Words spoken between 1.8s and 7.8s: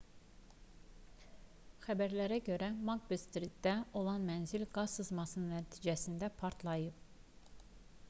xəbərlərə görə makbet-stritdə olan mənzil qaz sızması nəticəsində partlayıb